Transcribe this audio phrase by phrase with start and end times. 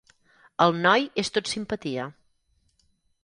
[0.65, 2.07] El noi és tot simpatia.